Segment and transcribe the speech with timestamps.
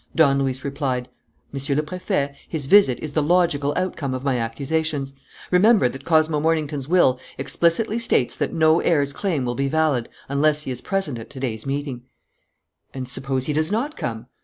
[0.15, 1.09] Don Luis replied:
[1.51, 5.13] "Monsieur le Préfet, his visit is the logical outcome of my accusations.
[5.51, 10.63] Remember that Cosmo Mornington's will explicitly states that no heir's claim will be valid unless
[10.63, 12.01] he is present at to day's meeting."
[12.95, 14.25] "And suppose he does not come?"